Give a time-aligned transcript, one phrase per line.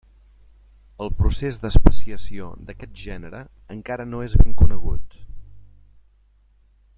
[1.07, 3.43] El procés d'especiació d'aquest gènere
[3.77, 5.01] encara no és ben conegut.